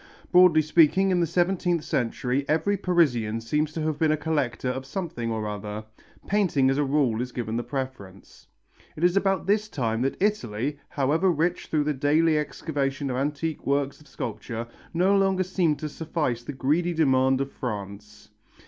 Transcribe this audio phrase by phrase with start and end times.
[0.31, 4.83] Broadly speaking, in the seventeenth century every Parisian seems to have been a collector of
[4.83, 5.83] something or other.
[6.25, 8.47] Painting as a rule is given the preference.
[8.95, 13.67] It is about this time that Italy, however rich through the daily excavation of antique
[13.67, 18.29] works of sculpture, no longer seemed to suffice to the greedy demand of France.